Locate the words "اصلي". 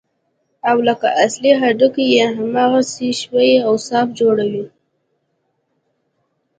1.25-1.51